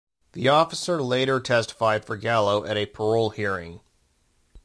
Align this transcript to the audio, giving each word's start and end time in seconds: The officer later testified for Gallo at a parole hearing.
The 0.31 0.49
officer 0.49 0.99
later 0.99 1.39
testified 1.39 2.03
for 2.05 2.17
Gallo 2.17 2.65
at 2.65 2.75
a 2.75 2.87
parole 2.87 3.29
hearing. 3.29 3.81